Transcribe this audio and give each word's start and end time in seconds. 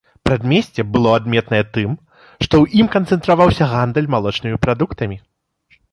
Прадмесце 0.27 0.83
было 0.93 1.09
адметнае 1.17 1.59
тым, 1.77 1.91
што 2.43 2.47
ў 2.63 2.81
ім 2.81 2.87
канцэнтраваўся 2.95 3.69
гандаль 3.75 4.11
малочнымі 4.15 4.57
прадуктамі. 4.65 5.17